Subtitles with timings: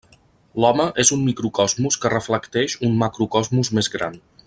[0.63, 4.23] L'home és un microcosmos que reflecteix un macrocosmos més gran.